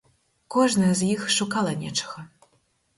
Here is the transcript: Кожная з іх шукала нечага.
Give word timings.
Кожная 0.55 0.89
з 1.03 1.11
іх 1.17 1.21
шукала 1.37 1.77
нечага. 1.85 2.29